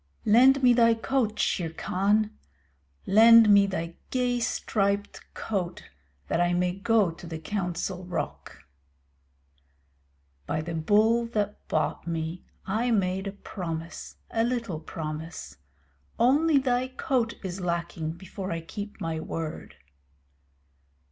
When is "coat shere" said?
0.95-1.69